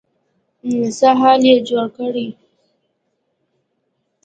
[0.97, 2.27] څه حال يې جوړ کړی.